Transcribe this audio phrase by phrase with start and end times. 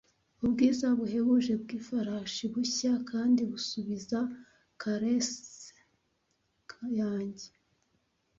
[0.45, 4.19] Ubwiza buhebuje bw'ifarashi, bushya kandi busubiza
[4.81, 5.51] caresses
[6.99, 7.47] yanjye,